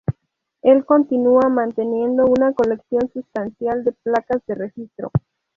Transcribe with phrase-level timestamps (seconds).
[0.63, 5.11] Él continúa manteniendo una colección sustancial de placas de registro.